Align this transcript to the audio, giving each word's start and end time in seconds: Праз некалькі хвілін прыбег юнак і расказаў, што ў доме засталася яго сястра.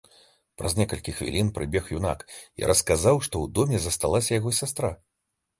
Праз 0.59 0.73
некалькі 0.79 1.13
хвілін 1.17 1.51
прыбег 1.57 1.91
юнак 1.97 2.25
і 2.63 2.71
расказаў, 2.71 3.21
што 3.29 3.35
ў 3.45 3.55
доме 3.59 3.77
засталася 3.85 4.31
яго 4.39 4.59
сястра. 4.63 4.93